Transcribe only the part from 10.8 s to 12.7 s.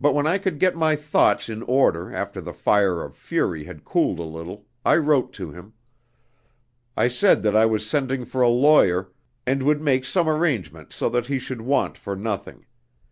so that he should want for nothing.